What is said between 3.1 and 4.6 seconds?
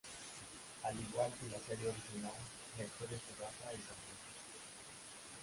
se basa en San Francisco.